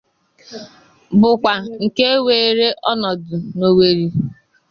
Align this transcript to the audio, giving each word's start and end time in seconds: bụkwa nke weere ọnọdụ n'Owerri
bụkwa 1.19 1.53
nke 1.83 2.07
weere 2.25 2.67
ọnọdụ 2.91 3.35
n'Owerri 3.57 4.07